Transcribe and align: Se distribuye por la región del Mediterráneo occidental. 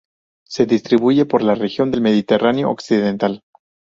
Se 0.47 0.65
distribuye 0.65 1.25
por 1.27 1.43
la 1.43 1.53
región 1.53 1.91
del 1.91 2.01
Mediterráneo 2.01 2.71
occidental. 2.71 3.43